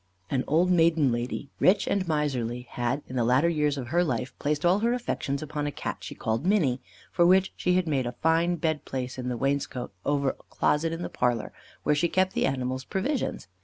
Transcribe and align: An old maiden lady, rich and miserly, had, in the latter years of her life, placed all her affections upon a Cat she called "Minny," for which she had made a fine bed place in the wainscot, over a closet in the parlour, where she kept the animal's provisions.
An 0.31 0.43
old 0.47 0.71
maiden 0.71 1.11
lady, 1.11 1.51
rich 1.59 1.87
and 1.87 2.07
miserly, 2.07 2.63
had, 2.71 3.03
in 3.07 3.15
the 3.15 3.23
latter 3.23 3.47
years 3.49 3.77
of 3.77 3.89
her 3.89 4.03
life, 4.03 4.33
placed 4.39 4.65
all 4.65 4.79
her 4.79 4.93
affections 4.93 5.43
upon 5.43 5.67
a 5.67 5.71
Cat 5.71 5.97
she 5.99 6.15
called 6.15 6.43
"Minny," 6.43 6.81
for 7.11 7.23
which 7.23 7.53
she 7.55 7.73
had 7.75 7.87
made 7.87 8.07
a 8.07 8.13
fine 8.13 8.55
bed 8.55 8.83
place 8.83 9.19
in 9.19 9.29
the 9.29 9.37
wainscot, 9.37 9.91
over 10.03 10.31
a 10.31 10.43
closet 10.49 10.91
in 10.91 11.03
the 11.03 11.09
parlour, 11.09 11.53
where 11.83 11.93
she 11.93 12.09
kept 12.09 12.33
the 12.33 12.47
animal's 12.47 12.83
provisions. 12.83 13.47